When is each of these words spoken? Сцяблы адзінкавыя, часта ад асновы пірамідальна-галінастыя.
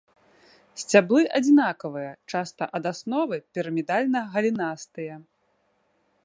Сцяблы 0.83 1.21
адзінкавыя, 1.39 2.13
часта 2.33 2.63
ад 2.79 2.83
асновы 2.93 3.35
пірамідальна-галінастыя. 3.59 5.13